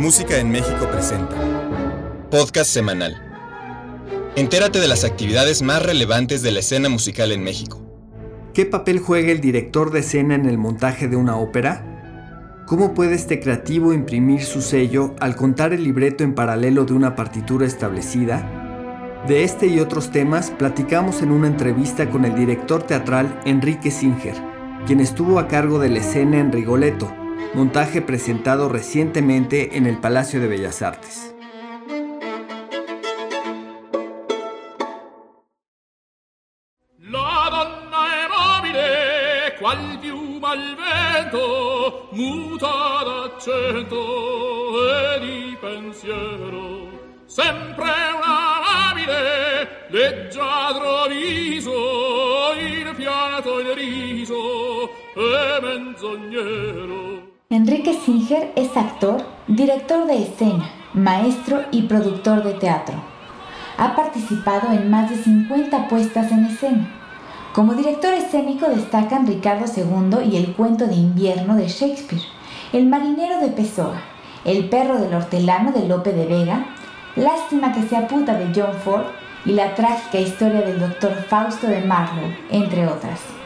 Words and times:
Música 0.00 0.38
en 0.38 0.50
México 0.50 0.88
presenta. 0.90 1.36
Podcast 2.30 2.70
semanal. 2.70 3.20
Entérate 4.34 4.80
de 4.80 4.88
las 4.88 5.04
actividades 5.04 5.60
más 5.60 5.82
relevantes 5.82 6.40
de 6.40 6.50
la 6.52 6.60
escena 6.60 6.88
musical 6.88 7.32
en 7.32 7.44
México. 7.44 7.82
¿Qué 8.54 8.64
papel 8.64 8.98
juega 8.98 9.30
el 9.30 9.42
director 9.42 9.90
de 9.90 10.00
escena 10.00 10.36
en 10.36 10.46
el 10.46 10.56
montaje 10.56 11.06
de 11.06 11.16
una 11.16 11.36
ópera? 11.36 12.64
¿Cómo 12.66 12.94
puede 12.94 13.14
este 13.14 13.40
creativo 13.40 13.92
imprimir 13.92 14.42
su 14.42 14.62
sello 14.62 15.14
al 15.20 15.36
contar 15.36 15.74
el 15.74 15.84
libreto 15.84 16.24
en 16.24 16.34
paralelo 16.34 16.86
de 16.86 16.94
una 16.94 17.14
partitura 17.14 17.66
establecida? 17.66 19.20
De 19.28 19.44
este 19.44 19.66
y 19.66 19.80
otros 19.80 20.10
temas 20.10 20.50
platicamos 20.50 21.20
en 21.20 21.30
una 21.30 21.46
entrevista 21.46 22.08
con 22.08 22.24
el 22.24 22.34
director 22.34 22.84
teatral 22.84 23.38
Enrique 23.44 23.90
Singer, 23.90 24.36
quien 24.86 25.00
estuvo 25.00 25.38
a 25.38 25.46
cargo 25.46 25.78
de 25.78 25.90
la 25.90 25.98
escena 25.98 26.38
en 26.38 26.52
Rigoletto, 26.52 27.12
montaje 27.54 28.00
presentado 28.00 28.68
recientemente 28.68 29.76
en 29.76 29.86
el 29.86 29.98
Palacio 29.98 30.40
de 30.40 30.48
Bellas 30.48 30.82
Artes. 30.82 31.34
La 36.98 37.48
donna 37.50 38.02
è 38.14 38.28
mobile, 38.28 39.56
qual 39.58 39.98
piuma 40.00 40.50
al 40.50 40.76
vento, 40.76 42.08
muta 42.12 43.02
d'accento 43.04 43.98
e 44.86 45.20
di 45.20 45.56
pensiero. 45.60 46.88
Sempre 47.26 47.90
una 48.16 48.60
labile, 48.60 49.86
leggiadro 49.88 51.08
viso, 51.08 52.52
il 52.58 52.94
fiato 52.94 53.60
il 53.60 53.74
riso 53.74 54.90
e 55.14 55.60
menzognero. 55.60 57.19
Enrique 57.52 57.94
Singer 57.94 58.52
es 58.54 58.76
actor, 58.76 59.24
director 59.48 60.06
de 60.06 60.22
escena, 60.22 60.70
maestro 60.94 61.62
y 61.72 61.82
productor 61.82 62.44
de 62.44 62.52
teatro. 62.52 62.94
Ha 63.76 63.96
participado 63.96 64.70
en 64.70 64.88
más 64.88 65.10
de 65.10 65.16
50 65.16 65.88
puestas 65.88 66.30
en 66.30 66.44
escena. 66.44 66.88
Como 67.52 67.74
director 67.74 68.14
escénico 68.14 68.68
destacan 68.68 69.26
Ricardo 69.26 69.64
II 69.66 70.30
y 70.30 70.36
el 70.36 70.52
cuento 70.54 70.86
de 70.86 70.94
invierno 70.94 71.56
de 71.56 71.66
Shakespeare, 71.66 72.22
El 72.72 72.86
marinero 72.86 73.40
de 73.40 73.48
Pessoa, 73.48 74.00
El 74.44 74.68
perro 74.68 74.98
del 74.98 75.12
hortelano 75.12 75.72
de 75.72 75.88
Lope 75.88 76.12
de 76.12 76.26
Vega, 76.26 76.66
Lástima 77.16 77.72
que 77.72 77.82
sea 77.82 78.06
puta 78.06 78.34
de 78.34 78.52
John 78.54 78.74
Ford 78.84 79.06
y 79.44 79.54
la 79.54 79.74
trágica 79.74 80.20
historia 80.20 80.60
del 80.60 80.78
doctor 80.78 81.14
Fausto 81.28 81.66
de 81.66 81.80
Marlowe, 81.80 82.32
entre 82.52 82.86
otras. 82.86 83.39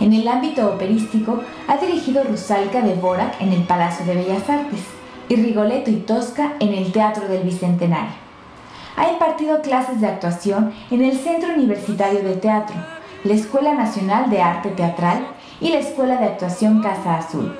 En 0.00 0.12
el 0.12 0.28
ámbito 0.28 0.68
operístico, 0.68 1.40
ha 1.66 1.76
dirigido 1.76 2.22
Rusalka 2.22 2.82
de 2.82 2.94
Borac 2.94 3.40
en 3.40 3.52
el 3.52 3.64
Palacio 3.64 4.06
de 4.06 4.14
Bellas 4.14 4.48
Artes 4.48 4.80
y 5.28 5.34
Rigoletto 5.34 5.90
y 5.90 5.96
Tosca 5.96 6.52
en 6.60 6.72
el 6.72 6.92
Teatro 6.92 7.26
del 7.26 7.42
Bicentenario. 7.42 8.14
Ha 8.96 9.10
impartido 9.10 9.60
clases 9.60 10.00
de 10.00 10.06
actuación 10.06 10.72
en 10.92 11.04
el 11.04 11.18
Centro 11.18 11.52
Universitario 11.52 12.22
de 12.22 12.36
Teatro, 12.36 12.76
la 13.24 13.34
Escuela 13.34 13.74
Nacional 13.74 14.30
de 14.30 14.40
Arte 14.40 14.70
Teatral 14.70 15.26
y 15.60 15.70
la 15.70 15.80
Escuela 15.80 16.16
de 16.16 16.26
Actuación 16.26 16.80
Casa 16.80 17.16
Azul. 17.16 17.56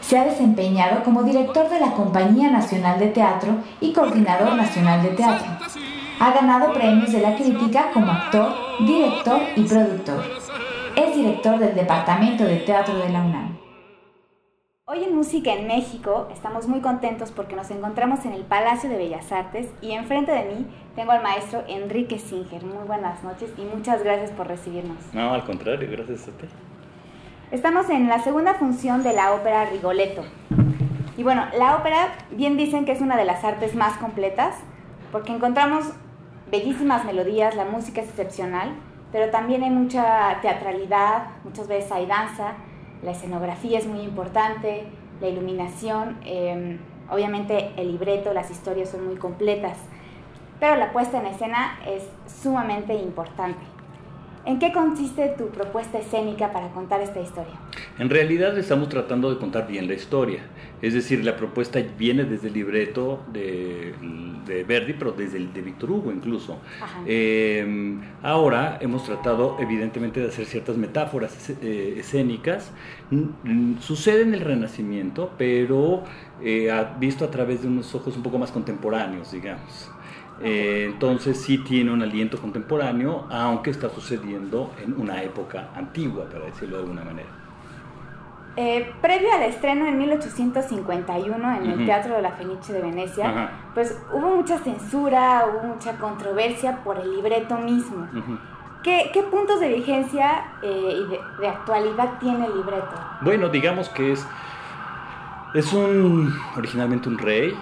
Se 0.00 0.18
ha 0.18 0.24
desempeñado 0.24 1.02
como 1.02 1.22
director 1.22 1.68
de 1.68 1.80
la 1.80 1.92
Compañía 1.92 2.50
Nacional 2.50 2.98
de 2.98 3.08
Teatro 3.08 3.56
y 3.80 3.92
coordinador 3.92 4.54
nacional 4.54 5.02
de 5.02 5.10
teatro. 5.10 5.50
Ha 6.20 6.32
ganado 6.32 6.72
premios 6.72 7.12
de 7.12 7.20
la 7.20 7.36
crítica 7.36 7.90
como 7.92 8.10
actor, 8.10 8.54
director 8.80 9.40
y 9.56 9.62
productor. 9.62 10.22
Es 10.96 11.16
director 11.16 11.58
del 11.58 11.74
Departamento 11.74 12.44
de 12.44 12.58
Teatro 12.58 12.96
de 12.96 13.08
la 13.08 13.24
UNAM. 13.24 13.58
Hoy 14.84 15.02
en 15.02 15.16
Música 15.16 15.52
en 15.52 15.66
México 15.66 16.28
estamos 16.32 16.68
muy 16.68 16.80
contentos 16.80 17.32
porque 17.32 17.56
nos 17.56 17.68
encontramos 17.72 18.24
en 18.24 18.32
el 18.32 18.42
Palacio 18.42 18.88
de 18.88 18.96
Bellas 18.96 19.32
Artes 19.32 19.68
y 19.82 19.90
enfrente 19.90 20.30
de 20.30 20.44
mí 20.44 20.66
tengo 20.94 21.10
al 21.10 21.20
maestro 21.20 21.64
Enrique 21.66 22.20
Singer. 22.20 22.64
Muy 22.64 22.86
buenas 22.86 23.24
noches 23.24 23.50
y 23.58 23.62
muchas 23.62 24.04
gracias 24.04 24.30
por 24.30 24.46
recibirnos. 24.46 24.98
No, 25.12 25.34
al 25.34 25.44
contrario, 25.44 25.88
gracias 25.90 26.28
a 26.28 26.30
ti. 26.30 26.46
Estamos 27.50 27.90
en 27.90 28.08
la 28.08 28.20
segunda 28.20 28.54
función 28.54 29.02
de 29.02 29.14
la 29.14 29.32
ópera 29.32 29.64
Rigoletto. 29.64 30.22
Y 31.16 31.24
bueno, 31.24 31.44
la 31.58 31.76
ópera 31.76 32.12
bien 32.30 32.56
dicen 32.56 32.84
que 32.84 32.92
es 32.92 33.00
una 33.00 33.16
de 33.16 33.24
las 33.24 33.42
artes 33.42 33.74
más 33.74 33.98
completas 33.98 34.54
porque 35.10 35.32
encontramos 35.32 35.86
bellísimas 36.52 37.04
melodías, 37.04 37.56
la 37.56 37.64
música 37.64 38.00
es 38.00 38.10
excepcional, 38.10 38.76
pero 39.14 39.30
también 39.30 39.62
hay 39.62 39.70
mucha 39.70 40.40
teatralidad, 40.42 41.26
muchas 41.44 41.68
veces 41.68 41.92
hay 41.92 42.04
danza, 42.04 42.54
la 43.04 43.12
escenografía 43.12 43.78
es 43.78 43.86
muy 43.86 44.00
importante, 44.00 44.88
la 45.20 45.28
iluminación, 45.28 46.18
eh, 46.24 46.80
obviamente 47.08 47.70
el 47.76 47.92
libreto, 47.92 48.32
las 48.32 48.50
historias 48.50 48.88
son 48.88 49.06
muy 49.06 49.14
completas, 49.14 49.78
pero 50.58 50.74
la 50.74 50.92
puesta 50.92 51.20
en 51.20 51.26
escena 51.26 51.78
es 51.86 52.02
sumamente 52.26 52.92
importante. 52.94 53.64
¿En 54.46 54.58
qué 54.58 54.72
consiste 54.72 55.28
tu 55.38 55.46
propuesta 55.50 55.98
escénica 55.98 56.50
para 56.50 56.70
contar 56.70 57.00
esta 57.00 57.20
historia? 57.20 57.54
En 57.96 58.10
realidad 58.10 58.58
estamos 58.58 58.88
tratando 58.88 59.30
de 59.30 59.38
contar 59.38 59.68
bien 59.68 59.86
la 59.86 59.94
historia. 59.94 60.40
Es 60.82 60.94
decir, 60.94 61.24
la 61.24 61.36
propuesta 61.36 61.80
viene 61.96 62.24
desde 62.24 62.48
el 62.48 62.54
libreto 62.54 63.22
de, 63.32 63.94
de 64.46 64.64
Verdi, 64.64 64.94
pero 64.94 65.12
desde 65.12 65.38
el 65.38 65.52
de 65.52 65.62
Víctor 65.62 65.92
Hugo 65.92 66.10
incluso. 66.10 66.58
Eh, 67.06 67.96
ahora 68.22 68.78
hemos 68.80 69.04
tratado 69.04 69.56
evidentemente 69.60 70.18
de 70.18 70.28
hacer 70.28 70.46
ciertas 70.46 70.76
metáforas 70.76 71.50
eh, 71.62 71.94
escénicas. 71.98 72.72
Sucede 73.78 74.22
en 74.22 74.34
el 74.34 74.40
Renacimiento, 74.40 75.32
pero 75.38 76.02
eh, 76.42 76.70
visto 76.98 77.24
a 77.24 77.30
través 77.30 77.62
de 77.62 77.68
unos 77.68 77.94
ojos 77.94 78.16
un 78.16 78.24
poco 78.24 78.38
más 78.38 78.50
contemporáneos, 78.50 79.30
digamos. 79.30 79.90
Eh, 80.42 80.88
entonces 80.92 81.40
sí 81.40 81.58
tiene 81.58 81.92
un 81.92 82.02
aliento 82.02 82.38
contemporáneo, 82.38 83.28
aunque 83.30 83.70
está 83.70 83.88
sucediendo 83.88 84.74
en 84.84 85.00
una 85.00 85.22
época 85.22 85.70
antigua, 85.76 86.28
para 86.28 86.46
decirlo 86.46 86.78
de 86.78 86.82
alguna 86.82 87.04
manera. 87.04 87.43
Eh, 88.56 88.92
previo 89.00 89.32
al 89.32 89.42
estreno 89.42 89.86
en 89.86 89.98
1851 89.98 91.56
en 91.56 91.70
el 91.70 91.86
Teatro 91.86 92.14
de 92.14 92.22
la 92.22 92.30
Fenice 92.32 92.72
de 92.72 92.82
Venecia, 92.82 93.50
pues 93.74 94.00
hubo 94.12 94.36
mucha 94.36 94.58
censura, 94.58 95.46
hubo 95.50 95.74
mucha 95.74 95.96
controversia 95.96 96.78
por 96.84 96.98
el 96.98 97.16
libreto 97.16 97.58
mismo. 97.58 98.06
¿Qué, 98.84 99.10
¿Qué, 99.12 99.22
puntos 99.22 99.60
de 99.60 99.68
vigencia 99.68 100.44
eh, 100.62 100.94
y 100.94 101.10
de, 101.10 101.20
de, 101.40 101.48
actualidad 101.48 102.18
tiene 102.20 102.46
el 102.46 102.54
libreto? 102.54 102.92
Bueno, 103.22 103.48
digamos 103.48 103.88
que 103.88 104.12
es, 104.12 104.26
es 105.54 105.72
un, 105.72 106.30
originalmente 106.54 107.08
un 107.08 107.16
rey, 107.16 107.56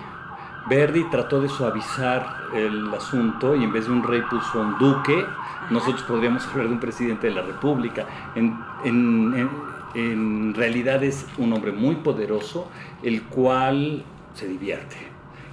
Verdi 0.67 1.05
trató 1.11 1.41
de 1.41 1.49
suavizar 1.49 2.37
el 2.55 2.93
asunto 2.95 3.55
y 3.57 3.65
en 3.65 3.73
vez 3.73 3.87
de 3.87 3.93
un 3.93 4.03
rey 4.03 4.23
puso 4.23 4.61
un 4.61 4.79
duque. 4.79 5.25
Nosotros 5.71 6.03
podríamos 6.03 6.47
hablar 6.51 6.69
de 6.69 6.75
un 6.75 6.81
presidente 6.81 7.29
de 7.29 7.35
la 7.35 7.43
República. 7.43 8.07
En, 8.35 8.59
en, 8.85 9.35
en, 9.35 9.51
en, 9.95 10.55
realidad 10.55 11.03
es 11.03 11.27
un 11.39 11.53
hombre 11.53 11.73
muy 11.73 11.97
poderoso, 11.97 12.69
el 13.03 13.23
cual 13.23 14.05
se 14.35 14.49
divierte. 14.49 14.97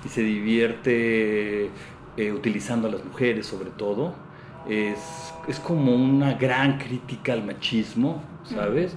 Y 0.05 0.09
se 0.09 0.21
divierte 0.21 1.69
eh, 2.17 2.31
utilizando 2.31 2.87
a 2.87 2.91
las 2.91 3.03
mujeres 3.03 3.45
sobre 3.45 3.69
todo. 3.71 4.15
Es, 4.67 5.33
es, 5.47 5.59
como 5.59 5.95
una 5.95 6.33
gran 6.33 6.77
crítica 6.77 7.33
al 7.33 7.45
machismo, 7.45 8.21
¿sabes? 8.43 8.95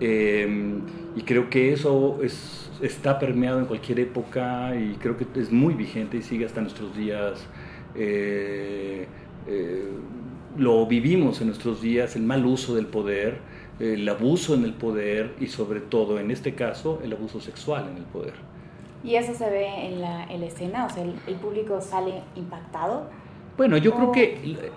Eh, 0.00 0.80
y 1.14 1.22
creo 1.22 1.48
que 1.48 1.72
eso 1.72 2.18
es, 2.22 2.70
está 2.80 3.18
permeado 3.18 3.60
en 3.60 3.66
cualquier 3.66 4.00
época 4.00 4.74
y 4.74 4.96
creo 4.96 5.16
que 5.16 5.26
es 5.36 5.52
muy 5.52 5.74
vigente 5.74 6.16
y 6.16 6.22
sigue 6.22 6.44
hasta 6.44 6.60
nuestros 6.60 6.96
días. 6.96 7.46
Eh, 7.94 9.06
eh, 9.46 9.88
lo 10.56 10.86
vivimos 10.86 11.40
en 11.40 11.46
nuestros 11.46 11.80
días, 11.80 12.16
el 12.16 12.22
mal 12.22 12.44
uso 12.44 12.74
del 12.74 12.86
poder, 12.86 13.38
el 13.78 14.08
abuso 14.08 14.54
en 14.54 14.64
el 14.64 14.74
poder 14.74 15.34
y 15.40 15.46
sobre 15.46 15.80
todo 15.80 16.18
en 16.18 16.30
este 16.30 16.54
caso 16.54 17.00
el 17.02 17.12
abuso 17.12 17.40
sexual 17.40 17.88
en 17.90 17.96
el 17.98 18.04
poder. 18.04 18.34
¿Y 19.04 19.16
eso 19.16 19.34
se 19.34 19.50
ve 19.50 19.66
en 19.86 20.00
la, 20.00 20.24
en 20.24 20.40
la 20.40 20.46
escena? 20.46 20.86
O 20.86 20.90
sea, 20.90 21.02
el, 21.02 21.14
el 21.26 21.34
público 21.36 21.80
sale 21.80 22.22
impactado. 22.36 23.10
Bueno, 23.56 23.76
yo 23.76 23.94
creo 23.94 24.12
que 24.12 24.70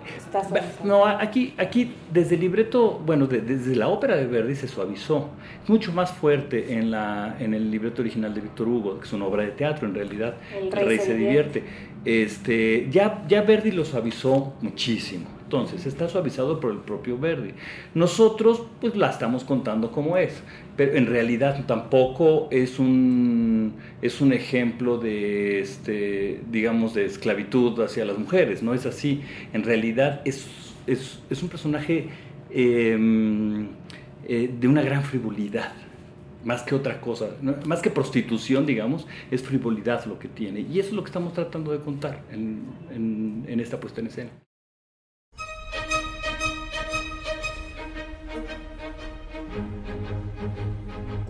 no 0.84 1.06
aquí 1.06 1.54
aquí 1.56 1.94
desde 2.12 2.34
el 2.34 2.42
libreto, 2.42 3.00
bueno, 3.06 3.26
de, 3.26 3.40
desde 3.40 3.74
la 3.74 3.88
ópera 3.88 4.16
de 4.16 4.26
Verdi 4.26 4.54
se 4.54 4.68
suavizó. 4.68 5.30
Es 5.62 5.70
mucho 5.70 5.92
más 5.92 6.12
fuerte 6.12 6.74
en 6.74 6.90
la 6.90 7.36
en 7.38 7.54
el 7.54 7.70
libreto 7.70 8.02
original 8.02 8.34
de 8.34 8.42
Víctor 8.42 8.68
Hugo, 8.68 8.98
que 8.98 9.06
es 9.06 9.12
una 9.14 9.24
obra 9.26 9.44
de 9.44 9.52
teatro 9.52 9.88
en 9.88 9.94
realidad. 9.94 10.36
El 10.50 10.70
rey, 10.70 10.84
el 10.84 10.88
rey 10.88 10.98
se, 10.98 11.06
se 11.06 11.14
divierte. 11.14 11.60
divierte. 11.60 11.64
Este, 12.04 12.88
ya 12.90 13.24
ya 13.26 13.42
Verdi 13.42 13.70
lo 13.72 13.84
suavizó 13.84 14.54
muchísimo. 14.60 15.35
Entonces 15.46 15.86
está 15.86 16.08
suavizado 16.08 16.58
por 16.58 16.72
el 16.72 16.78
propio 16.78 17.16
Verdi. 17.18 17.52
Nosotros 17.94 18.62
pues 18.80 18.96
la 18.96 19.10
estamos 19.10 19.44
contando 19.44 19.92
como 19.92 20.16
es, 20.16 20.42
pero 20.76 20.96
en 20.96 21.06
realidad 21.06 21.64
tampoco 21.66 22.48
es 22.50 22.80
un, 22.80 23.74
es 24.02 24.20
un 24.20 24.32
ejemplo 24.32 24.98
de, 24.98 25.60
este, 25.60 26.40
digamos, 26.50 26.94
de 26.94 27.04
esclavitud 27.04 27.80
hacia 27.80 28.04
las 28.04 28.18
mujeres, 28.18 28.64
no 28.64 28.74
es 28.74 28.86
así. 28.86 29.22
En 29.52 29.62
realidad 29.62 30.20
es, 30.24 30.48
es, 30.88 31.20
un 31.40 31.48
personaje 31.48 32.08
eh, 32.50 33.68
eh, 34.26 34.50
de 34.52 34.68
una 34.68 34.82
gran 34.82 35.04
frivolidad. 35.04 35.72
más 36.44 36.62
que 36.64 36.74
otra 36.74 37.00
cosa, 37.00 37.26
más 37.66 37.82
que 37.82 37.90
prostitución, 37.90 38.66
digamos, 38.66 39.06
es 39.30 39.42
frivolidad 39.42 40.06
lo 40.06 40.18
que 40.18 40.26
tiene. 40.26 40.60
Y 40.60 40.80
eso 40.80 40.88
es 40.88 40.94
lo 40.94 41.04
que 41.04 41.10
estamos 41.10 41.34
tratando 41.34 41.70
de 41.70 41.78
contar 41.78 42.22
en, 42.32 43.44
en 43.46 43.60
esta 43.60 43.78
puesta 43.78 44.00
en 44.00 44.08
escena. 44.08 44.30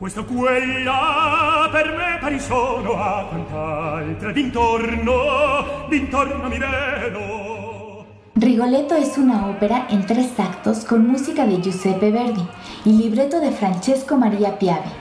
Questa 0.06 0.22
quella 0.22 1.68
per 1.72 1.96
me 1.96 2.18
pari 2.20 2.38
sono 2.38 2.92
a 2.92 3.26
quant'altra 3.28 4.30
d'intorno, 4.30 5.88
d'intorno 5.88 6.48
mi 6.48 6.58
vedo. 6.58 8.04
Rigoletto 8.34 8.94
es 8.94 9.18
una 9.18 9.48
ópera 9.48 9.88
en 9.90 10.06
tres 10.06 10.38
actos 10.38 10.84
con 10.84 11.08
música 11.08 11.44
de 11.44 11.60
Giuseppe 11.60 12.12
Verdi 12.12 12.46
y 12.84 12.92
libreto 12.92 13.40
de 13.40 13.50
Francesco 13.50 14.16
Maria 14.16 14.60
Piave, 14.60 14.92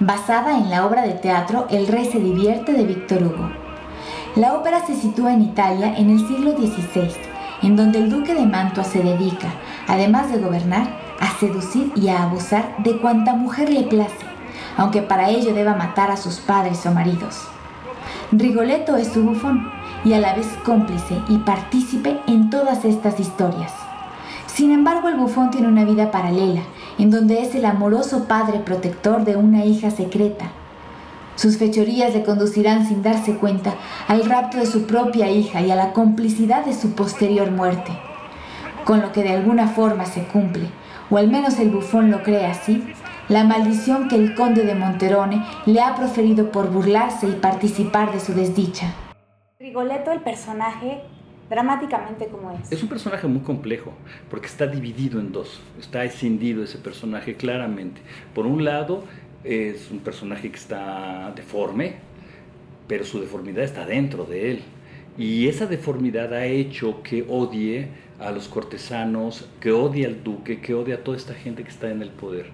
basada 0.00 0.56
en 0.56 0.70
la 0.70 0.86
obra 0.86 1.02
de 1.02 1.12
teatro 1.12 1.66
El 1.68 1.86
rey 1.86 2.06
se 2.06 2.18
divierte 2.18 2.72
de 2.72 2.86
Víctor 2.86 3.22
Hugo. 3.22 3.50
La 4.34 4.54
ópera 4.54 4.86
se 4.86 4.96
sitúa 4.96 5.34
en 5.34 5.42
Italia 5.42 5.94
en 5.98 6.08
el 6.08 6.26
siglo 6.26 6.52
XVI, 6.52 7.12
en 7.60 7.76
donde 7.76 7.98
el 7.98 8.08
duque 8.08 8.32
de 8.32 8.46
Mantua 8.46 8.84
se 8.84 9.02
dedica, 9.02 9.48
además 9.88 10.32
de 10.32 10.38
gobernar, 10.38 10.88
a 11.20 11.38
seducir 11.38 11.92
y 11.96 12.08
a 12.08 12.22
abusar 12.22 12.76
de 12.78 12.96
cuanta 12.96 13.34
mujer 13.34 13.68
le 13.68 13.82
place 13.82 14.33
aunque 14.76 15.02
para 15.02 15.30
ello 15.30 15.54
deba 15.54 15.74
matar 15.74 16.10
a 16.10 16.16
sus 16.16 16.36
padres 16.36 16.84
o 16.86 16.92
maridos. 16.92 17.42
Rigoletto 18.32 18.96
es 18.96 19.08
su 19.08 19.22
bufón 19.22 19.70
y 20.04 20.12
a 20.12 20.18
la 20.18 20.34
vez 20.34 20.48
cómplice 20.64 21.20
y 21.28 21.38
partícipe 21.38 22.20
en 22.26 22.50
todas 22.50 22.84
estas 22.84 23.20
historias. 23.20 23.72
Sin 24.46 24.70
embargo, 24.70 25.08
el 25.08 25.16
bufón 25.16 25.50
tiene 25.50 25.68
una 25.68 25.84
vida 25.84 26.10
paralela, 26.10 26.62
en 26.98 27.10
donde 27.10 27.42
es 27.42 27.54
el 27.54 27.64
amoroso 27.64 28.24
padre 28.24 28.60
protector 28.60 29.24
de 29.24 29.36
una 29.36 29.64
hija 29.64 29.90
secreta. 29.90 30.46
Sus 31.36 31.58
fechorías 31.58 32.14
le 32.14 32.22
conducirán 32.22 32.86
sin 32.86 33.02
darse 33.02 33.34
cuenta 33.34 33.74
al 34.06 34.24
rapto 34.24 34.58
de 34.58 34.66
su 34.66 34.86
propia 34.86 35.28
hija 35.30 35.60
y 35.60 35.72
a 35.72 35.76
la 35.76 35.92
complicidad 35.92 36.64
de 36.64 36.72
su 36.72 36.92
posterior 36.92 37.50
muerte. 37.50 37.92
Con 38.84 39.00
lo 39.00 39.10
que 39.10 39.24
de 39.24 39.32
alguna 39.32 39.66
forma 39.66 40.06
se 40.06 40.22
cumple, 40.24 40.68
o 41.10 41.16
al 41.16 41.28
menos 41.28 41.58
el 41.58 41.70
bufón 41.70 42.10
lo 42.10 42.22
cree 42.22 42.46
así, 42.46 42.84
la 43.28 43.44
maldición 43.44 44.08
que 44.08 44.16
el 44.16 44.34
conde 44.34 44.64
de 44.64 44.74
Monterone 44.74 45.42
le 45.66 45.80
ha 45.80 45.94
proferido 45.94 46.50
por 46.50 46.70
burlarse 46.70 47.26
y 47.26 47.32
participar 47.32 48.12
de 48.12 48.20
su 48.20 48.34
desdicha. 48.34 48.94
Rigoletto, 49.58 50.12
el 50.12 50.20
personaje, 50.20 51.00
dramáticamente 51.48 52.26
como 52.26 52.50
es. 52.50 52.70
Es 52.70 52.82
un 52.82 52.88
personaje 52.88 53.26
muy 53.26 53.40
complejo, 53.40 53.94
porque 54.28 54.46
está 54.46 54.66
dividido 54.66 55.20
en 55.20 55.32
dos, 55.32 55.62
está 55.80 56.04
escindido 56.04 56.62
ese 56.62 56.78
personaje 56.78 57.34
claramente. 57.34 58.02
Por 58.34 58.46
un 58.46 58.64
lado, 58.64 59.04
es 59.42 59.90
un 59.90 60.00
personaje 60.00 60.50
que 60.50 60.56
está 60.56 61.32
deforme, 61.34 61.96
pero 62.86 63.04
su 63.04 63.20
deformidad 63.20 63.64
está 63.64 63.86
dentro 63.86 64.24
de 64.24 64.50
él. 64.50 64.62
Y 65.16 65.48
esa 65.48 65.66
deformidad 65.66 66.34
ha 66.34 66.46
hecho 66.46 67.02
que 67.02 67.24
odie 67.28 67.88
a 68.18 68.30
los 68.30 68.48
cortesanos, 68.48 69.48
que 69.60 69.70
odie 69.70 70.06
al 70.06 70.24
duque, 70.24 70.60
que 70.60 70.74
odie 70.74 70.94
a 70.94 71.04
toda 71.04 71.16
esta 71.16 71.34
gente 71.34 71.62
que 71.62 71.70
está 71.70 71.90
en 71.90 72.02
el 72.02 72.10
poder. 72.10 72.46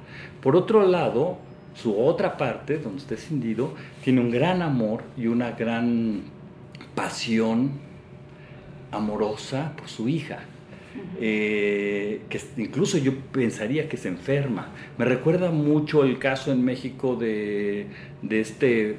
Por 0.42 0.56
otro 0.56 0.86
lado, 0.86 1.38
su 1.74 1.98
otra 1.98 2.36
parte, 2.36 2.78
donde 2.78 2.98
está 2.98 3.14
escindido, 3.14 3.74
tiene 4.04 4.20
un 4.20 4.30
gran 4.30 4.62
amor 4.62 5.04
y 5.16 5.26
una 5.26 5.52
gran 5.52 6.22
pasión 6.94 7.72
amorosa 8.90 9.72
por 9.76 9.88
su 9.88 10.08
hija. 10.08 10.40
Eh, 11.20 12.22
que 12.28 12.40
incluso 12.56 12.98
yo 12.98 13.12
pensaría 13.32 13.88
que 13.88 13.96
se 13.96 14.08
enferma. 14.08 14.70
Me 14.98 15.04
recuerda 15.04 15.50
mucho 15.50 16.02
el 16.02 16.18
caso 16.18 16.50
en 16.50 16.64
México 16.64 17.14
de, 17.14 17.86
de 18.22 18.40
este 18.40 18.96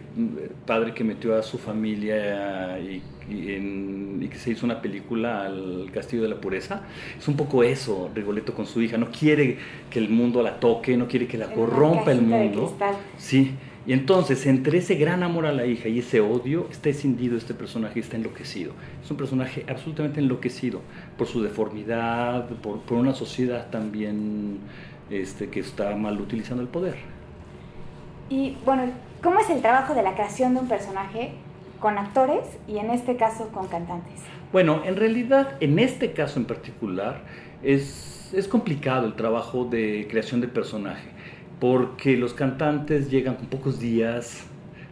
padre 0.66 0.94
que 0.94 1.04
metió 1.04 1.36
a 1.36 1.44
su 1.44 1.58
familia 1.58 2.80
y, 2.80 3.02
que 3.28 4.38
se 4.38 4.52
hizo 4.52 4.66
una 4.66 4.82
película 4.82 5.46
al 5.46 5.90
Castillo 5.94 6.24
de 6.24 6.30
la 6.30 6.42
Pureza. 6.42 6.82
Es 7.18 7.28
un 7.28 7.36
poco 7.36 7.64
eso, 7.64 8.10
Rigoletto 8.14 8.54
con 8.54 8.66
su 8.66 8.82
hija. 8.82 8.98
No 8.98 9.10
quiere 9.12 9.58
que 9.90 10.00
el 10.00 10.10
mundo 10.10 10.42
la 10.42 10.60
toque, 10.60 10.98
no 10.98 11.08
quiere 11.08 11.28
que 11.28 11.38
la 11.38 11.54
corrompa 11.54 12.12
el 12.12 12.22
mundo. 12.22 12.76
Sí. 13.18 13.56
Y 13.86 13.94
entonces, 13.94 14.46
entre 14.46 14.78
ese 14.78 14.96
gran 14.96 15.24
amor 15.24 15.48
a 15.48 15.52
la 15.52 15.66
hija 15.66 15.88
y 15.88 16.00
ese 16.00 16.22
odio, 16.22 16.68
está 16.70 16.90
escindido 16.90 17.36
este 17.36 17.56
personaje, 17.56 18.00
está 18.00 18.16
enloquecido. 18.16 18.74
Es 19.04 19.10
un 19.10 19.18
personaje 19.18 19.66
absolutamente 19.68 20.20
enloquecido 20.20 20.82
por 21.18 21.26
su 21.26 21.42
deformidad, 21.42 22.48
por, 22.48 22.82
por 22.82 22.98
una 22.98 23.14
sociedad 23.14 23.72
también 23.72 24.60
este, 25.10 25.50
que 25.50 25.62
está 25.62 25.96
mal 25.96 26.22
utilizando 26.22 26.62
el 26.62 26.70
poder. 26.70 26.96
Y 28.30 28.56
bueno, 28.66 28.84
¿cómo 29.22 29.40
es 29.40 29.50
el 29.50 29.62
trabajo 29.62 29.96
de 29.96 30.04
la 30.04 30.14
creación 30.14 30.54
de 30.54 30.62
un 30.62 30.68
personaje 30.68 31.34
con 31.82 31.98
actores 31.98 32.46
y 32.68 32.78
en 32.78 32.92
este 32.92 33.18
caso 33.18 33.50
con 33.50 33.68
cantantes? 33.68 34.22
Bueno, 34.54 34.84
en 34.86 34.96
realidad, 34.96 35.58
en 35.60 35.80
este 35.80 36.14
caso 36.14 36.40
en 36.40 36.46
particular, 36.46 37.22
es, 37.64 38.32
es 38.34 38.48
complicado 38.48 39.06
el 39.06 39.16
trabajo 39.16 39.66
de 39.66 40.08
creación 40.10 40.40
de 40.40 40.48
personaje 40.48 41.10
porque 41.60 42.18
los 42.18 42.34
cantantes 42.34 43.12
llegan 43.12 43.36
con 43.36 43.46
pocos 43.46 43.80
días, 43.80 44.46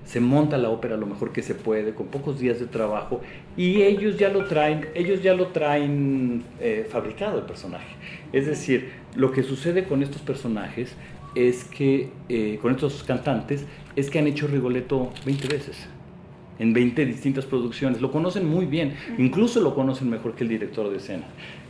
se 0.06 0.20
monta 0.20 0.56
la 0.58 0.70
ópera 0.70 0.98
lo 0.98 1.08
mejor 1.08 1.32
que 1.32 1.42
se 1.42 1.56
puede, 1.56 1.96
con 1.96 2.08
pocos 2.08 2.40
días 2.40 2.60
de 2.60 2.68
trabajo, 2.68 3.22
y 3.58 3.82
ellos 3.82 4.18
ya 4.18 4.30
lo 4.30 4.46
traen, 4.46 4.88
ellos 4.94 5.24
ya 5.24 5.34
lo 5.34 5.48
traen 5.48 6.44
eh, 6.60 6.88
fabricado 6.88 7.40
el 7.40 7.46
personaje. 7.46 7.96
Es 8.34 8.46
decir, 8.46 8.92
lo 9.16 9.32
que 9.32 9.42
sucede 9.42 9.86
con 9.86 10.04
estos 10.04 10.22
personajes 10.22 10.96
es 11.34 11.64
que, 11.64 12.12
eh, 12.30 12.60
con 12.62 12.72
estos 12.72 13.04
cantantes, 13.04 13.66
es 13.96 14.12
que 14.12 14.20
han 14.20 14.28
hecho 14.28 14.46
Rigoletto 14.46 15.12
20 15.26 15.48
veces 15.48 15.88
en 16.60 16.74
20 16.74 17.06
distintas 17.06 17.46
producciones. 17.46 18.02
Lo 18.02 18.12
conocen 18.12 18.48
muy 18.48 18.66
bien, 18.66 18.96
incluso 19.18 19.62
lo 19.62 19.74
conocen 19.74 20.10
mejor 20.10 20.36
que 20.36 20.44
el 20.44 20.50
director 20.50 20.90
de 20.90 20.98
escena, 20.98 21.24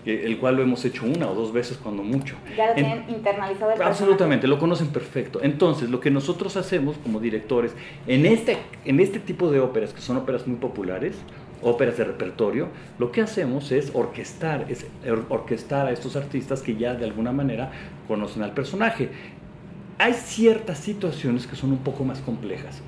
el 0.05 0.37
cual 0.39 0.57
lo 0.57 0.63
hemos 0.63 0.83
hecho 0.83 1.05
una 1.05 1.29
o 1.29 1.35
dos 1.35 1.53
veces 1.53 1.77
cuando 1.77 2.03
mucho. 2.03 2.35
Ya 2.57 2.67
lo 2.67 2.73
tienen 2.73 3.05
internalizado 3.07 3.71
el 3.71 3.81
Absolutamente, 3.81 4.47
lo 4.47 4.59
conocen 4.59 4.87
perfecto. 4.87 5.39
Entonces, 5.41 5.89
lo 5.89 5.99
que 5.99 6.11
nosotros 6.11 6.57
hacemos 6.57 6.97
como 6.97 7.19
directores 7.19 7.73
en 8.07 8.25
este, 8.25 8.57
en 8.83 8.99
este 8.99 9.19
tipo 9.19 9.51
de 9.51 9.59
óperas, 9.59 9.93
que 9.93 10.01
son 10.01 10.17
óperas 10.17 10.47
muy 10.47 10.57
populares, 10.57 11.15
óperas 11.61 11.97
de 11.97 12.05
repertorio, 12.05 12.69
lo 12.97 13.11
que 13.11 13.21
hacemos 13.21 13.71
es 13.71 13.91
orquestar, 13.93 14.65
es 14.69 14.85
orquestar 15.29 15.87
a 15.87 15.91
estos 15.91 16.15
artistas 16.15 16.61
que 16.61 16.75
ya 16.75 16.95
de 16.95 17.05
alguna 17.05 17.31
manera 17.31 17.71
conocen 18.07 18.43
al 18.43 18.53
personaje. 18.53 19.09
Hay 19.97 20.13
ciertas 20.13 20.77
situaciones 20.79 21.45
que 21.45 21.57
son 21.57 21.71
un 21.71 21.79
poco 21.79 22.05
más 22.05 22.19
complejas. 22.19 22.81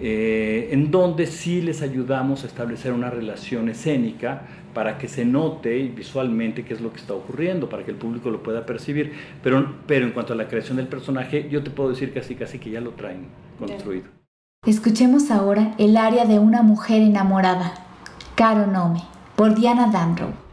Eh, 0.00 0.68
en 0.70 0.90
donde 0.90 1.26
sí 1.26 1.60
les 1.60 1.82
ayudamos 1.82 2.44
a 2.44 2.46
establecer 2.46 2.92
una 2.92 3.10
relación 3.10 3.68
escénica 3.68 4.42
para 4.72 4.96
que 4.96 5.08
se 5.08 5.24
note 5.24 5.82
visualmente 5.94 6.64
qué 6.64 6.74
es 6.74 6.80
lo 6.80 6.92
que 6.92 7.00
está 7.00 7.14
ocurriendo, 7.14 7.68
para 7.68 7.84
que 7.84 7.90
el 7.90 7.96
público 7.96 8.30
lo 8.30 8.42
pueda 8.42 8.64
percibir. 8.64 9.12
Pero, 9.42 9.74
pero 9.86 10.06
en 10.06 10.12
cuanto 10.12 10.34
a 10.34 10.36
la 10.36 10.46
creación 10.46 10.76
del 10.76 10.86
personaje, 10.86 11.48
yo 11.50 11.62
te 11.62 11.70
puedo 11.70 11.90
decir 11.90 12.12
casi 12.12 12.36
casi 12.36 12.58
que 12.58 12.70
ya 12.70 12.80
lo 12.80 12.92
traen 12.92 13.26
construido. 13.58 14.04
Escuchemos 14.66 15.30
ahora 15.30 15.74
el 15.78 15.96
área 15.96 16.26
de 16.26 16.38
una 16.38 16.62
mujer 16.62 17.02
enamorada, 17.02 17.74
Caro 18.34 18.66
Nome, 18.66 19.02
por 19.36 19.54
Diana 19.54 19.90
Danrow. 19.90 20.47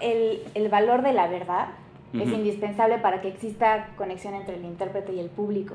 en 0.00 0.10
El, 0.10 0.40
el, 0.54 0.68
valor 0.68 1.02
de 1.02 1.12
la 1.12 1.28
verdad 1.28 1.68
es 2.12 2.28
indispensable 2.28 2.98
para 2.98 3.22
que 3.22 3.28
exista 3.28 3.90
conexión 3.96 4.34
entre 4.34 4.56
el 4.56 4.64
intérprete 4.64 5.12
y 5.12 5.20
el 5.20 5.30
público. 5.30 5.74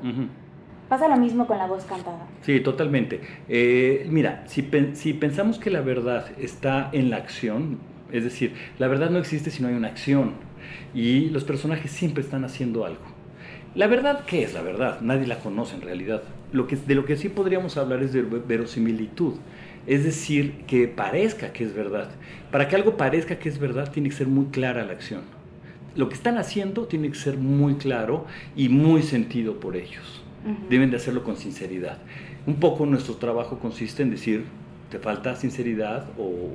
Pasa 0.88 1.08
lo 1.08 1.16
mismo 1.16 1.46
con 1.46 1.58
la 1.58 1.66
voz 1.66 1.84
cantada. 1.84 2.26
Sí, 2.42 2.60
totalmente. 2.60 3.20
Eh, 3.48 4.06
mira, 4.08 4.44
si, 4.46 4.62
pen, 4.62 4.96
si, 4.96 5.12
pensamos 5.12 5.58
que 5.58 5.70
la 5.70 5.80
verdad 5.80 6.26
está 6.38 6.88
en 6.92 7.10
la 7.10 7.16
acción, 7.16 7.78
es 8.10 8.24
decir, 8.24 8.54
la 8.78 8.88
verdad 8.88 9.10
no 9.10 9.18
existe 9.18 9.50
si 9.50 9.62
no 9.62 9.68
hay 9.68 9.74
una 9.74 9.88
acción 9.88 10.34
y 10.94 11.30
los 11.30 11.44
personajes 11.44 11.90
siempre 11.90 12.22
están 12.22 12.44
haciendo 12.44 12.84
algo. 12.84 13.18
La 13.74 13.86
verdad, 13.86 14.24
¿qué 14.24 14.42
es 14.42 14.54
la 14.54 14.62
verdad? 14.62 15.00
Nadie 15.00 15.26
la 15.26 15.38
conoce 15.38 15.76
en 15.76 15.82
realidad. 15.82 16.22
Lo 16.52 16.66
que, 16.66 16.76
de 16.76 16.94
lo 16.94 17.04
que 17.04 17.16
sí 17.16 17.28
podríamos 17.28 17.76
hablar 17.76 18.02
es 18.02 18.12
de 18.12 18.22
verosimilitud. 18.22 19.34
Es 19.86 20.04
decir, 20.04 20.64
que 20.66 20.88
parezca 20.88 21.52
que 21.52 21.64
es 21.64 21.74
verdad. 21.74 22.10
Para 22.50 22.68
que 22.68 22.76
algo 22.76 22.96
parezca 22.96 23.38
que 23.38 23.48
es 23.48 23.58
verdad, 23.58 23.90
tiene 23.92 24.08
que 24.08 24.16
ser 24.16 24.26
muy 24.26 24.46
clara 24.46 24.84
la 24.84 24.92
acción. 24.92 25.22
Lo 25.96 26.08
que 26.08 26.14
están 26.14 26.38
haciendo 26.38 26.86
tiene 26.86 27.08
que 27.08 27.16
ser 27.16 27.36
muy 27.36 27.74
claro 27.74 28.26
y 28.56 28.68
muy 28.68 29.02
sentido 29.02 29.60
por 29.60 29.76
ellos. 29.76 30.22
Deben 30.70 30.90
de 30.90 30.96
hacerlo 30.96 31.24
con 31.24 31.36
sinceridad. 31.36 31.98
Un 32.46 32.56
poco 32.56 32.86
nuestro 32.86 33.16
trabajo 33.16 33.58
consiste 33.58 34.02
en 34.02 34.10
decir, 34.10 34.44
te 34.90 34.98
falta 34.98 35.36
sinceridad 35.36 36.06
o 36.18 36.48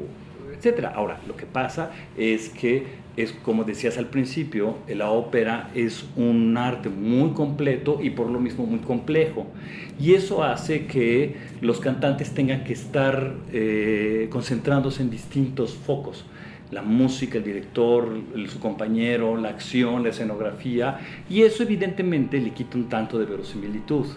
Ahora, 0.96 1.20
lo 1.27 1.36
que 1.36 1.46
pasa 1.46 1.91
es 2.17 2.48
que 2.50 3.03
es 3.17 3.32
como 3.32 3.63
decías 3.63 3.98
al 3.98 4.08
principio, 4.08 4.77
la 4.88 5.10
ópera 5.10 5.70
es 5.75 6.05
un 6.15 6.58
arte 6.58 6.89
muy 6.89 7.32
completo 7.32 8.00
y 8.01 8.10
por 8.12 8.29
lo 8.29 8.39
mismo 8.39 8.65
muy 8.65 8.79
complejo. 8.79 9.46
Y 10.00 10.13
eso 10.13 10.43
hace 10.43 10.86
que 10.86 11.36
los 11.62 11.79
cantantes 11.79 12.32
tengan 12.34 12.63
que 12.63 12.74
estar 12.74 13.36
eh, 13.51 14.27
concentrándose 14.32 15.03
en 15.03 15.10
distintos 15.10 15.74
focos. 15.74 16.25
La 16.72 16.82
música, 16.82 17.38
el 17.38 17.43
director, 17.43 18.10
su 18.48 18.60
compañero, 18.60 19.38
la 19.38 19.50
acción, 19.50 20.01
la 20.01 20.10
escenografía. 20.10 20.98
Y 21.29 21.41
eso 21.41 21.62
evidentemente 21.62 22.39
le 22.39 22.51
quita 22.51 22.77
un 22.77 22.89
tanto 22.89 23.20
de 23.20 23.25
verosimilitud. 23.25 24.08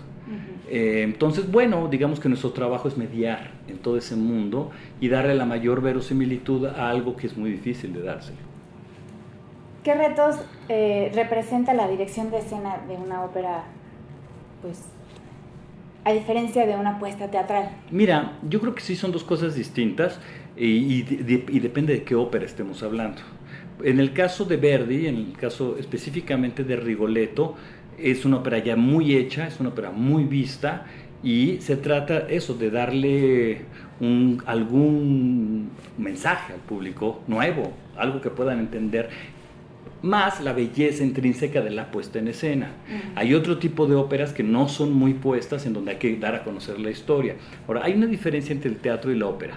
Eh, 0.69 1.03
entonces, 1.05 1.51
bueno, 1.51 1.89
digamos 1.89 2.21
que 2.21 2.29
nuestro 2.29 2.51
trabajo 2.51 2.89
es 2.89 2.97
mediar 2.97 3.53
en 3.69 3.79
todo 3.79 3.97
ese 3.97 4.17
mundo 4.17 4.71
y 5.01 5.09
darle 5.09 5.35
la 5.35 5.47
mayor 5.47 5.81
verosimilitud 5.83 6.67
a 6.67 6.91
algo 6.91 7.17
que 7.17 7.27
es 7.27 7.37
muy 7.37 7.51
difícil 7.51 7.93
de 7.93 8.03
dárselo. 8.03 8.39
¿Qué 9.85 9.95
retos 9.95 10.37
eh, 10.69 11.13
representa 11.15 11.73
la 11.73 11.89
dirección 11.89 12.31
de 12.31 12.39
escena 12.39 12.79
de 12.89 12.97
una 12.97 13.25
ópera, 13.25 13.65
pues, 14.61 14.83
a 16.05 16.13
diferencia 16.13 16.67
de 16.67 16.75
una 16.75 16.99
puesta 16.99 17.31
teatral? 17.31 17.71
Mira, 17.91 18.33
yo 18.49 18.61
creo 18.61 18.75
que 18.75 18.81
sí 18.81 18.97
son 18.97 19.13
dos 19.13 19.23
cosas 19.23 19.55
distintas 19.55 20.21
y, 20.57 21.03
depende 21.61 21.93
de 21.93 22.03
qué 22.03 22.15
ópera 22.15 22.45
estemos 22.47 22.83
hablando. 22.83 23.23
En 23.85 24.01
el 24.01 24.13
caso 24.13 24.45
de 24.45 24.57
Verdi, 24.57 25.07
en 25.07 25.17
el 25.17 25.33
caso 25.37 25.77
específicamente 25.79 26.65
de 26.65 26.77
Rigoletto, 26.77 27.55
es 27.99 28.25
una 28.25 28.39
ópera 28.39 28.59
ya 28.59 28.77
muy 28.77 29.15
hecha, 29.15 29.47
es 29.47 29.61
una 29.61 29.71
ópera 29.71 29.91
muy 29.91 30.25
vista 30.25 30.87
y 31.23 31.59
se 31.61 31.77
trata 31.77 32.19
eso 32.29 32.55
de 32.55 32.71
darle 32.71 33.63
algún 34.47 35.71
mensaje 35.99 36.53
al 36.53 36.61
público 36.61 37.23
nuevo, 37.27 37.73
algo 37.97 38.21
que 38.21 38.31
puedan 38.31 38.59
entender 38.59 39.09
más 40.03 40.41
la 40.41 40.53
belleza 40.53 41.03
intrínseca 41.03 41.63
de 41.63 41.71
la 41.71 41.91
puesta 41.91 42.19
en 42.19 42.29
escena. 42.29 42.71
Hay 43.15 43.35
otro 43.35 43.59
tipo 43.59 43.87
de 43.87 43.95
óperas 43.95 44.33
que 44.33 44.43
no 44.43 44.69
son 44.69 44.93
muy 44.93 45.15
puestas 45.15 45.67
en 45.67 45.73
donde 45.73 45.93
hay 45.93 45.97
que 45.97 46.17
dar 46.17 46.35
a 46.35 46.45
conocer 46.45 46.79
la 46.79 46.91
historia. 46.91 47.37
Ahora, 47.67 47.85
hay 47.85 47.95
una 47.95 48.07
diferencia 48.07 48.53
entre 48.53 48.71
el 48.71 48.77
teatro 48.77 49.11
y 49.11 49.19
la 49.19 49.27
ópera, 49.27 49.55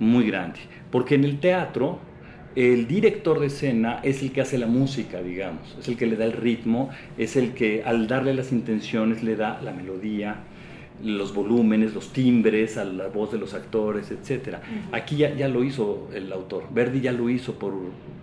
muy 0.00 0.26
grande, 0.26 0.58
porque 0.90 1.14
en 1.14 1.24
el 1.24 1.38
teatro 1.38 2.00
el 2.56 2.88
director 2.88 3.38
de 3.38 3.48
escena 3.48 4.00
es 4.02 4.22
el 4.22 4.32
que 4.32 4.40
hace 4.40 4.56
la 4.56 4.66
música, 4.66 5.20
digamos, 5.20 5.76
es 5.78 5.88
el 5.88 5.96
que 5.98 6.06
le 6.06 6.16
da 6.16 6.24
el 6.24 6.32
ritmo, 6.32 6.88
es 7.18 7.36
el 7.36 7.52
que 7.52 7.84
al 7.84 8.08
darle 8.08 8.32
las 8.32 8.50
intenciones 8.50 9.22
le 9.22 9.36
da 9.36 9.60
la 9.62 9.72
melodía, 9.72 10.36
los 11.04 11.34
volúmenes, 11.34 11.92
los 11.92 12.14
timbres, 12.14 12.78
a 12.78 12.84
la 12.84 13.08
voz 13.08 13.30
de 13.30 13.38
los 13.38 13.52
actores, 13.52 14.10
etc. 14.10 14.56
Aquí 14.92 15.16
ya, 15.16 15.34
ya, 15.34 15.48
lo 15.48 15.62
hizo 15.62 16.08
el 16.14 16.32
autor, 16.32 16.64
Verdi 16.72 17.02
ya 17.02 17.12
lo 17.12 17.28
hizo 17.28 17.58
por, 17.58 17.74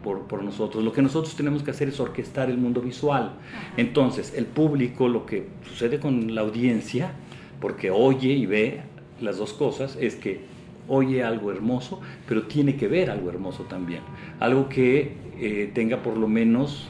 por, 0.04 0.44
nosotros. 0.44 0.84
Lo 0.84 0.92
que 0.92 1.04
nosotros 1.04 1.36
tenemos 1.36 1.62
que 1.62 1.70
hacer 1.70 1.90
es 1.90 2.00
orquestar 2.00 2.50
el 2.50 2.58
mundo 2.58 2.82
visual. 2.82 3.34
Entonces, 3.78 4.34
el 4.36 4.48
público, 4.48 5.08
lo 5.08 5.28
que 5.28 5.48
sucede 5.70 6.00
con 6.00 6.34
la 6.34 6.42
audiencia, 6.42 7.14
porque 7.62 7.92
oye 7.92 8.34
y 8.34 8.48
ve 8.48 8.82
las 9.22 9.38
dos 9.38 9.54
cosas, 9.54 9.96
es 10.02 10.16
que 10.16 10.53
oye 10.88 11.24
algo 11.24 11.52
hermoso, 11.52 12.02
pero 12.28 12.44
tiene 12.44 12.76
que 12.76 12.88
ver 12.88 13.10
algo 13.10 13.30
hermoso 13.30 13.64
también. 13.64 14.02
Algo 14.40 14.70
que 14.70 15.14
eh, 15.40 15.72
tenga 15.74 16.02
por 16.02 16.18
lo 16.18 16.28
menos 16.28 16.88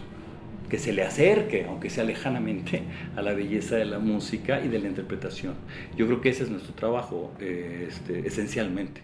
que 0.69 0.79
se 0.79 0.91
le 0.91 1.03
acerque, 1.03 1.67
aunque 1.69 1.89
sea 1.89 2.03
lejanamente, 2.03 2.81
a 3.15 3.21
la 3.21 3.33
belleza 3.33 3.75
de 3.75 3.85
la 3.85 3.99
música 3.99 4.59
y 4.63 4.69
de 4.69 4.79
la 4.79 4.87
interpretación. 4.87 5.53
Yo 5.95 6.07
creo 6.07 6.21
que 6.21 6.29
ese 6.29 6.43
es 6.43 6.49
nuestro 6.49 6.73
trabajo 6.73 7.31
eh, 7.39 7.85
este, 7.89 8.27
esencialmente. 8.27 9.03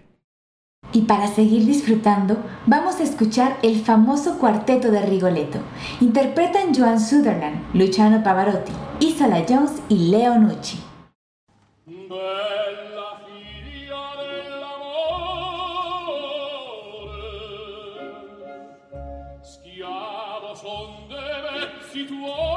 Y 0.92 1.02
para 1.02 1.28
seguir 1.28 1.66
disfrutando, 1.66 2.44
vamos 2.66 3.00
a 3.00 3.04
escuchar 3.04 3.58
el 3.62 3.82
famoso 3.82 4.40
cuarteto 4.40 4.90
de 4.90 5.06
Rigoletto. 5.06 5.60
Interpretan 6.02 6.74
Joan 6.74 7.00
Sutherland, 7.00 7.76
Luciano 7.76 8.24
Pavarotti, 8.24 8.72
Isola 9.00 9.46
Jones 9.48 9.84
y 9.90 10.10
Leo 10.10 10.40
Nucci. 10.40 10.80
to 22.10 22.26
all. 22.26 22.49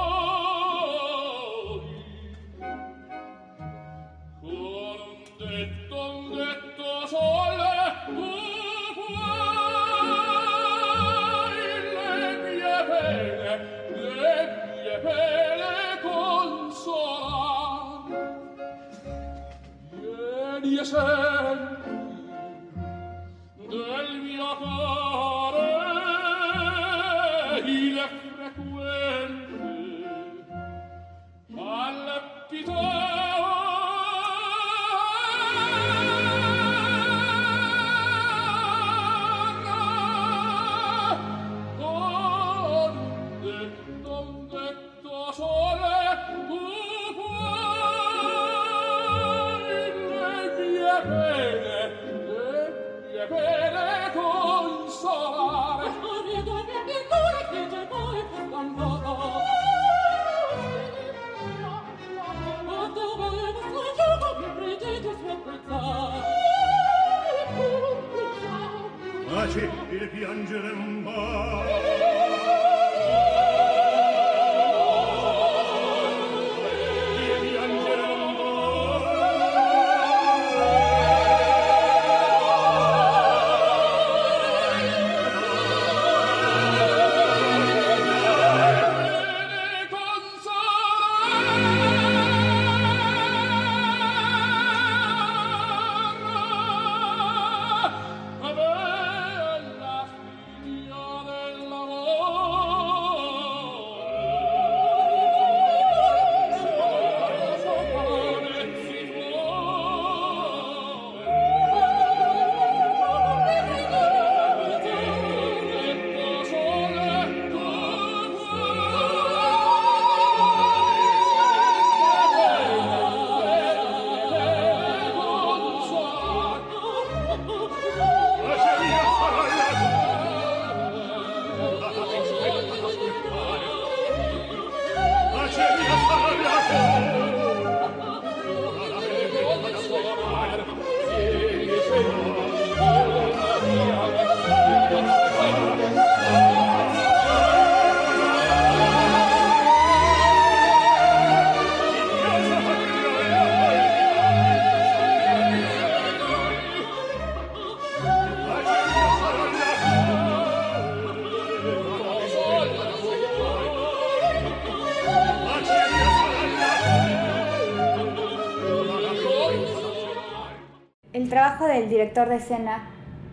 Trabajo 171.52 171.67
del 171.67 171.88
director 171.88 172.28
de 172.28 172.36
escena 172.36 172.84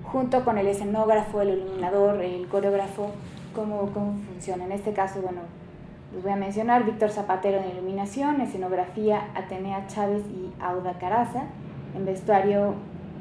junto 0.03 0.43
con 0.43 0.58
el 0.58 0.67
escenógrafo, 0.67 1.41
el 1.41 1.60
iluminador, 1.60 2.21
el 2.21 2.47
coreógrafo, 2.47 3.12
¿cómo, 3.53 3.91
cómo 3.93 4.17
funciona? 4.32 4.65
En 4.65 4.71
este 4.71 4.93
caso, 4.93 5.21
bueno, 5.21 5.41
los 6.13 6.23
voy 6.23 6.32
a 6.32 6.36
mencionar, 6.36 6.86
Víctor 6.86 7.12
Zapatero 7.12 7.60
en 7.60 7.69
iluminación, 7.69 8.41
escenografía 8.41 9.27
Atenea 9.36 9.88
Chávez 9.88 10.23
y 10.29 10.49
Auda 10.62 10.97
Caraza, 10.99 11.43
en 11.95 12.05
vestuario 12.05 12.73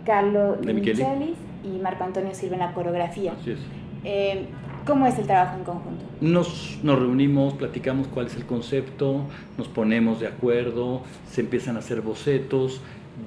Carlo 0.05 0.57
de 0.57 0.73
Michelis 0.73 1.37
y 1.63 1.79
Marco 1.81 2.05
Antonio 2.05 2.35
Silva 2.35 2.55
en 2.55 2.61
la 2.61 2.73
coreografía. 2.73 3.33
Así 3.39 3.53
es. 3.53 3.59
Eh, 4.05 4.47
¿Cómo 4.87 5.07
es 5.07 5.19
el 5.19 5.27
trabajo 5.27 5.59
en 5.59 5.65
conjunto? 5.65 6.05
Nos, 6.23 6.79
nos 6.83 6.99
reunimos, 6.99 7.53
platicamos 7.55 8.09
cuál 8.09 8.27
es 8.27 8.37
el 8.37 8.47
concepto, 8.47 9.21
nos 9.59 9.69
ponemos 9.69 10.19
de 10.19 10.29
acuerdo, 10.29 11.03
se 11.31 11.43
empiezan 11.43 11.77
a 11.77 11.81
hacer 11.81 12.01
bocetos, 12.01 12.81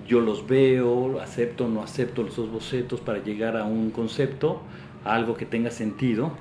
yo 0.07 0.19
los 0.19 0.47
veo, 0.47 1.19
acepto 1.19 1.65
o 1.65 1.69
no 1.69 1.83
acepto 1.83 2.23
los 2.23 2.35
dos 2.35 2.51
bocetos 2.51 2.99
para 2.99 3.23
llegar 3.23 3.57
a 3.57 3.65
un 3.65 3.91
concepto, 3.91 4.61
a 5.03 5.15
algo 5.15 5.35
que 5.35 5.45
tenga 5.45 5.71
sentido, 5.71 6.31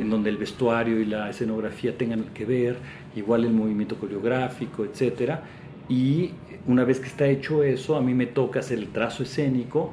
en 0.00 0.10
donde 0.10 0.30
el 0.30 0.36
vestuario 0.36 1.00
y 1.00 1.04
la 1.04 1.30
escenografía 1.30 1.96
tengan 1.96 2.24
que 2.34 2.44
ver, 2.44 2.76
igual 3.14 3.44
el 3.44 3.52
movimiento 3.52 3.96
coreográfico, 3.96 4.84
etc. 4.84 5.38
Y 5.88 6.32
una 6.66 6.84
vez 6.84 7.00
que 7.00 7.06
está 7.06 7.26
hecho 7.26 7.62
eso, 7.62 7.96
a 7.96 8.00
mí 8.00 8.14
me 8.14 8.26
toca 8.26 8.60
hacer 8.60 8.78
el 8.78 8.88
trazo 8.88 9.22
escénico, 9.22 9.92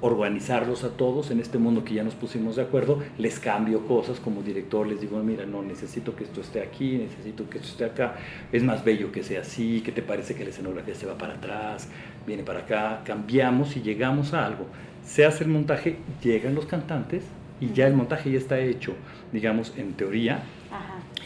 organizarlos 0.00 0.84
a 0.84 0.90
todos 0.90 1.30
en 1.30 1.40
este 1.40 1.56
mundo 1.56 1.82
que 1.82 1.94
ya 1.94 2.04
nos 2.04 2.14
pusimos 2.14 2.56
de 2.56 2.62
acuerdo, 2.62 3.02
les 3.16 3.40
cambio 3.40 3.86
cosas 3.86 4.20
como 4.20 4.42
director, 4.42 4.86
les 4.86 5.00
digo, 5.00 5.18
mira, 5.22 5.46
no, 5.46 5.62
necesito 5.62 6.14
que 6.14 6.24
esto 6.24 6.42
esté 6.42 6.60
aquí, 6.60 6.98
necesito 6.98 7.48
que 7.48 7.56
esto 7.56 7.70
esté 7.70 7.84
acá, 7.86 8.16
es 8.52 8.62
más 8.62 8.84
bello 8.84 9.10
que 9.10 9.22
sea 9.22 9.40
así, 9.40 9.80
¿qué 9.82 9.92
te 9.92 10.02
parece 10.02 10.34
que 10.34 10.44
la 10.44 10.50
escenografía 10.50 10.94
se 10.94 11.06
va 11.06 11.16
para 11.16 11.34
atrás, 11.34 11.88
viene 12.26 12.42
para 12.42 12.60
acá? 12.60 13.02
Cambiamos 13.04 13.76
y 13.76 13.82
llegamos 13.82 14.34
a 14.34 14.46
algo. 14.46 14.66
Se 15.04 15.24
hace 15.24 15.44
el 15.44 15.50
montaje, 15.50 15.96
llegan 16.22 16.54
los 16.54 16.66
cantantes 16.66 17.24
y 17.60 17.72
ya 17.72 17.86
el 17.86 17.94
montaje 17.94 18.30
ya 18.30 18.38
está 18.38 18.58
hecho, 18.58 18.94
digamos, 19.32 19.74
en 19.76 19.92
teoría, 19.94 20.42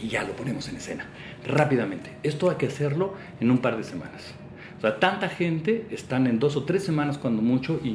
y 0.02 0.08
ya 0.08 0.22
lo 0.24 0.32
ponemos 0.32 0.68
en 0.68 0.76
escena, 0.76 1.06
rápidamente. 1.46 2.10
Esto 2.22 2.50
hay 2.50 2.56
que 2.56 2.66
hacerlo 2.66 3.14
en 3.40 3.50
un 3.50 3.58
par 3.58 3.76
de 3.76 3.84
semanas. 3.84 4.34
O 4.78 4.80
sea, 4.80 5.00
tanta 5.00 5.28
gente, 5.28 5.86
están 5.90 6.26
en 6.28 6.38
dos 6.38 6.56
o 6.56 6.62
tres 6.62 6.84
semanas 6.84 7.18
cuando 7.18 7.42
mucho 7.42 7.80
y 7.82 7.92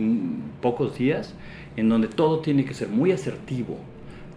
pocos 0.62 0.98
días, 0.98 1.34
en 1.78 1.88
donde 1.88 2.10
todo 2.10 2.40
tiene 2.40 2.66
que 2.66 2.74
ser 2.74 2.90
muy 2.90 3.12
asertivo. 3.12 3.80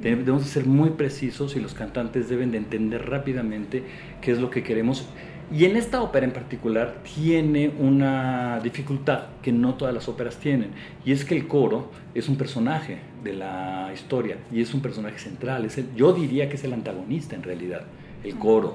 Debemos 0.00 0.44
ser 0.44 0.66
muy 0.66 0.90
precisos 0.90 1.56
y 1.56 1.60
los 1.60 1.74
cantantes 1.74 2.28
deben 2.28 2.52
de 2.52 2.58
entender 2.58 3.08
rápidamente 3.08 3.82
qué 4.20 4.30
es 4.30 4.38
lo 4.38 4.50
que 4.50 4.62
queremos. 4.62 5.08
Y 5.54 5.64
en 5.64 5.76
esta 5.76 6.02
ópera 6.02 6.26
en 6.26 6.32
particular 6.32 6.96
tiene 7.14 7.72
una 7.78 8.58
dificultad 8.60 9.26
que 9.42 9.52
no 9.52 9.74
todas 9.74 9.94
las 9.94 10.08
óperas 10.08 10.38
tienen, 10.38 10.70
y 11.04 11.12
es 11.12 11.24
que 11.24 11.36
el 11.36 11.46
coro 11.46 11.90
es 12.14 12.28
un 12.28 12.36
personaje 12.36 12.98
de 13.22 13.32
la 13.32 13.90
historia 13.94 14.38
y 14.52 14.60
es 14.60 14.74
un 14.74 14.80
personaje 14.80 15.18
central. 15.18 15.64
Es 15.64 15.78
el, 15.78 15.94
yo 15.94 16.12
diría 16.12 16.48
que 16.48 16.56
es 16.56 16.64
el 16.64 16.72
antagonista 16.72 17.36
en 17.36 17.44
realidad 17.44 17.82
el 18.24 18.36
coro. 18.36 18.74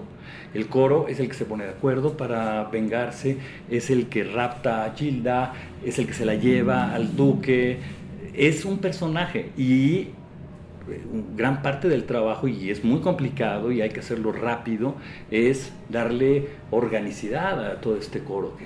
El 0.53 0.67
coro 0.67 1.07
es 1.07 1.19
el 1.19 1.27
que 1.27 1.33
se 1.33 1.45
pone 1.45 1.65
de 1.65 1.71
acuerdo 1.71 2.15
para 2.15 2.63
vengarse, 2.65 3.37
es 3.69 3.89
el 3.89 4.07
que 4.07 4.23
rapta 4.23 4.85
a 4.85 4.93
Gilda, 4.95 5.53
es 5.85 5.99
el 5.99 6.07
que 6.07 6.13
se 6.13 6.25
la 6.25 6.35
lleva 6.35 6.93
al 6.93 7.15
duque, 7.15 7.79
es 8.33 8.63
un 8.63 8.77
personaje 8.77 9.49
y 9.57 10.07
gran 11.35 11.61
parte 11.61 11.87
del 11.87 12.05
trabajo, 12.05 12.47
y 12.47 12.69
es 12.69 12.83
muy 12.83 13.01
complicado 13.01 13.71
y 13.71 13.81
hay 13.81 13.89
que 13.89 13.99
hacerlo 13.99 14.31
rápido, 14.31 14.95
es 15.29 15.71
darle 15.89 16.49
organicidad 16.71 17.65
a 17.65 17.81
todo 17.81 17.97
este 17.97 18.23
coro, 18.23 18.57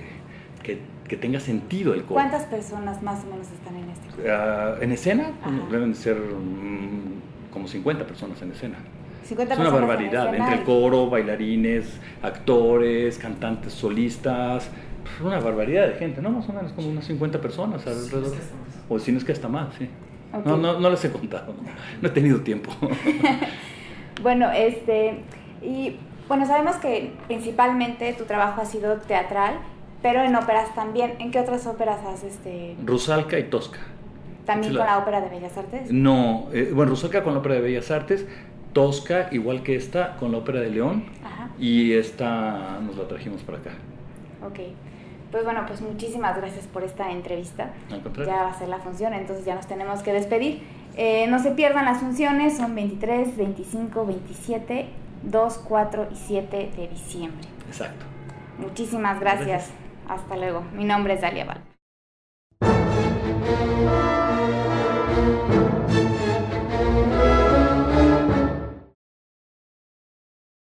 que, 0.62 0.80
que, 1.08 1.16
tenga 1.16 1.40
sentido 1.40 1.94
el 1.94 2.02
coro. 2.02 2.14
¿Cuántas 2.14 2.44
personas 2.46 3.02
más 3.02 3.24
o 3.24 3.30
menos 3.30 3.48
están 3.50 3.76
en 3.76 3.88
este 3.90 4.08
coro? 4.08 4.28
Ah, 4.30 4.74
en 4.80 4.92
escena 4.92 5.30
deben 5.70 5.94
ser 5.94 6.16
mm, 6.16 7.52
como 7.52 7.68
50 7.68 8.06
personas 8.06 8.40
en 8.42 8.52
escena 8.52 8.78
es 9.32 9.58
una 9.58 9.70
barbaridad, 9.70 10.34
entre 10.34 10.54
el 10.54 10.62
coro, 10.62 11.10
bailarines, 11.10 11.98
actores, 12.22 13.18
cantantes 13.18 13.72
solistas, 13.72 14.68
una 15.22 15.40
barbaridad 15.40 15.88
de 15.88 15.94
gente, 15.94 16.22
¿no? 16.22 16.30
Más 16.30 16.48
o 16.48 16.52
menos 16.52 16.72
como 16.72 16.88
unas 16.88 17.04
50 17.06 17.40
personas 17.40 17.86
alrededor. 17.86 18.34
O 18.88 18.98
si 18.98 19.12
no 19.12 19.18
es 19.18 19.24
que 19.24 19.32
hasta 19.32 19.48
más, 19.48 19.74
sí. 19.74 19.88
No, 20.44 20.56
no, 20.56 20.78
no 20.78 20.90
les 20.90 21.04
he 21.04 21.10
contado, 21.10 21.54
no 22.02 22.08
he 22.08 22.10
tenido 22.10 22.40
tiempo. 22.40 22.70
bueno, 24.22 24.50
este, 24.50 25.20
y 25.62 25.96
bueno, 26.28 26.46
sabemos 26.46 26.76
que 26.76 27.12
principalmente 27.26 28.12
tu 28.12 28.24
trabajo 28.24 28.60
ha 28.60 28.64
sido 28.64 28.96
teatral, 28.96 29.54
pero 30.02 30.22
en 30.22 30.34
óperas 30.36 30.74
también. 30.74 31.14
¿En 31.18 31.30
qué 31.30 31.40
otras 31.40 31.66
óperas 31.66 32.00
has 32.04 32.22
este? 32.24 32.76
Rusalka 32.84 33.38
y 33.38 33.44
Tosca. 33.44 33.78
¿También 34.44 34.76
con 34.76 34.86
la 34.86 34.98
Ópera 34.98 35.20
de 35.20 35.28
Bellas 35.28 35.56
Artes? 35.58 35.90
No, 35.90 36.46
eh, 36.52 36.70
bueno, 36.72 36.90
Rusalka 36.90 37.24
con 37.24 37.34
la 37.34 37.40
Ópera 37.40 37.56
de 37.56 37.62
Bellas 37.62 37.90
Artes, 37.90 38.26
Tosca, 38.72 39.28
igual 39.32 39.62
que 39.62 39.74
esta, 39.74 40.16
con 40.16 40.30
la 40.30 40.38
Ópera 40.38 40.60
de 40.60 40.70
León. 40.70 41.04
Y 41.58 41.94
esta 41.94 42.78
nos 42.80 42.96
la 42.96 43.08
trajimos 43.08 43.42
para 43.42 43.58
acá. 43.58 43.70
Ok. 44.46 44.60
Pues 45.36 45.44
bueno, 45.44 45.64
pues 45.66 45.82
muchísimas 45.82 46.34
gracias 46.34 46.66
por 46.66 46.82
esta 46.82 47.10
entrevista. 47.10 47.68
Ya 48.24 48.44
va 48.44 48.48
a 48.48 48.58
ser 48.58 48.68
la 48.68 48.78
función, 48.78 49.12
entonces 49.12 49.44
ya 49.44 49.54
nos 49.54 49.66
tenemos 49.66 50.00
que 50.00 50.14
despedir. 50.14 50.62
Eh, 50.96 51.26
no 51.26 51.38
se 51.40 51.50
pierdan 51.50 51.84
las 51.84 51.98
funciones, 51.98 52.56
son 52.56 52.74
23, 52.74 53.36
25, 53.36 54.06
27, 54.06 54.88
2, 55.24 55.58
4 55.68 56.08
y 56.10 56.16
7 56.16 56.70
de 56.74 56.88
diciembre. 56.88 57.46
Exacto. 57.68 58.06
Muchísimas 58.56 59.20
gracias. 59.20 59.68
Hasta 60.08 60.38
luego. 60.38 60.62
Mi 60.72 60.84
nombre 60.86 61.12
es 61.12 61.20
Dalia 61.20 61.44
Val. 61.44 61.60